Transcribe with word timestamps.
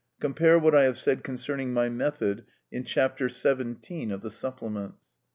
Compare 0.19 0.57
what 0.57 0.73
I 0.73 0.85
have 0.85 0.97
said 0.97 1.23
concerning 1.23 1.73
my 1.73 1.87
method 1.87 2.45
in 2.71 2.83
chap. 2.83 3.19
xvii. 3.19 4.11
of 4.11 4.21
the 4.21 4.31
Supplements. 4.31 5.09